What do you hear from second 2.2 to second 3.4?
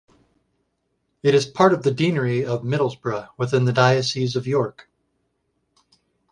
of Middlesbrough